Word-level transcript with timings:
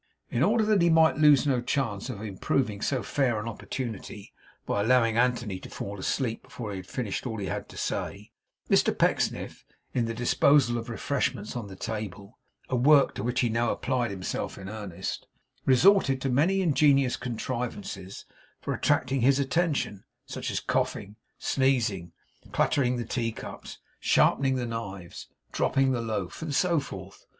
In 0.31 0.41
order 0.41 0.65
that 0.65 0.81
he 0.81 0.89
might 0.89 1.17
lose 1.19 1.45
no 1.45 1.61
chance 1.61 2.09
of 2.09 2.23
improving 2.23 2.81
so 2.81 3.03
fair 3.03 3.39
an 3.39 3.47
opportunity 3.47 4.33
by 4.65 4.81
allowing 4.81 5.15
Anthony 5.15 5.59
to 5.59 5.69
fall 5.69 5.99
asleep 5.99 6.41
before 6.41 6.71
he 6.71 6.77
had 6.77 6.87
finished 6.87 7.27
all 7.27 7.37
he 7.37 7.45
had 7.45 7.69
to 7.69 7.77
say, 7.77 8.31
Mr 8.67 8.97
Pecksniff, 8.97 9.63
in 9.93 10.05
the 10.05 10.15
disposal 10.15 10.79
of 10.79 10.87
the 10.87 10.93
refreshments 10.93 11.55
on 11.55 11.67
the 11.67 11.75
table, 11.75 12.39
a 12.67 12.75
work 12.75 13.13
to 13.13 13.21
which 13.21 13.41
he 13.41 13.49
now 13.49 13.69
applied 13.69 14.09
himself 14.09 14.57
in 14.57 14.67
earnest, 14.69 15.27
resorted 15.67 16.19
to 16.21 16.29
many 16.31 16.61
ingenious 16.61 17.15
contrivances 17.15 18.25
for 18.59 18.73
attracting 18.73 19.21
his 19.21 19.37
attention; 19.37 20.03
such 20.25 20.49
as 20.49 20.59
coughing, 20.59 21.15
sneezing, 21.37 22.11
clattering 22.51 22.97
the 22.97 23.05
teacups, 23.05 23.77
sharpening 23.99 24.55
the 24.55 24.65
knives, 24.65 25.27
dropping 25.51 25.91
the 25.91 26.01
loaf, 26.01 26.41
and 26.41 26.55
so 26.55 26.79
forth. 26.79 27.27